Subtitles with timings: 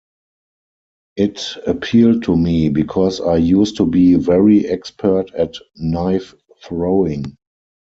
[1.15, 7.37] It appealed to me because I used to be very expert at knife throwing.